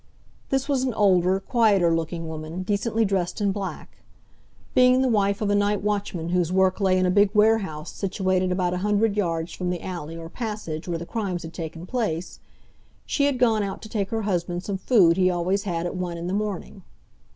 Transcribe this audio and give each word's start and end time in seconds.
This 0.49 0.67
was 0.67 0.81
an 0.81 0.95
older, 0.95 1.39
quieter 1.39 1.93
looking 1.93 2.27
woman, 2.27 2.63
decently 2.63 3.05
dressed 3.05 3.39
in 3.39 3.51
black. 3.51 4.01
Being 4.73 5.03
the 5.03 5.07
wife 5.07 5.41
of 5.41 5.51
a 5.51 5.53
night 5.53 5.83
watchman 5.83 6.29
whose 6.29 6.51
work 6.51 6.81
lay 6.81 6.97
in 6.97 7.05
a 7.05 7.11
big 7.11 7.29
warehouse 7.35 7.91
situated 7.93 8.51
about 8.51 8.73
a 8.73 8.77
hundred 8.79 9.15
yards 9.15 9.53
from 9.53 9.69
the 9.69 9.83
alley 9.83 10.17
or 10.17 10.27
passage 10.27 10.87
where 10.87 10.97
the 10.97 11.05
crimes 11.05 11.43
had 11.43 11.53
taken 11.53 11.85
place, 11.85 12.39
she 13.05 13.25
had 13.25 13.37
gone 13.37 13.61
out 13.61 13.79
to 13.83 13.89
take 13.89 14.09
her 14.09 14.23
husband 14.23 14.63
some 14.63 14.77
food 14.79 15.17
he 15.17 15.29
always 15.29 15.65
had 15.65 15.85
at 15.85 15.95
one 15.95 16.17
in 16.17 16.25
the 16.25 16.33
morning. 16.33 16.81